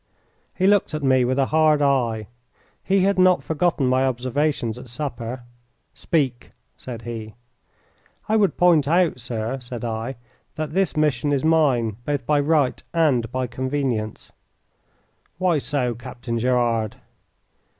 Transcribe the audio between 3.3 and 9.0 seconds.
forgotten my observations at supper. "Speak!" said he. "I would point